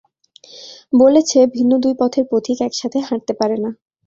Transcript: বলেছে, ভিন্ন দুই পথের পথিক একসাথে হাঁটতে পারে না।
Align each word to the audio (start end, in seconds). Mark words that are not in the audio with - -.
বলেছে, 0.93 1.37
ভিন্ন 1.55 1.71
দুই 1.83 1.93
পথের 1.99 2.25
পথিক 2.31 2.57
একসাথে 2.61 2.99
হাঁটতে 3.07 3.33
পারে 3.39 3.57
না। 3.63 3.69